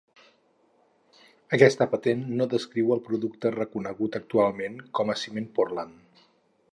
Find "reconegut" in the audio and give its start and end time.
3.57-4.17